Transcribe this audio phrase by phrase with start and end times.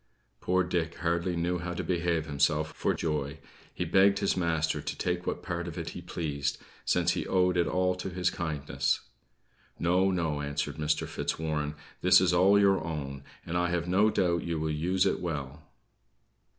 [0.39, 3.37] Poor Dick hardly knew how to behave himself for joy.
[3.71, 7.55] He begged his master to take what part of it he pleased, since he owed
[7.55, 9.01] it all to his kindness.
[9.77, 11.07] "No, no," answered Mr.
[11.07, 15.19] Fitzwarren, "this is all your own; and I have no doubt you will use it
[15.19, 15.61] well."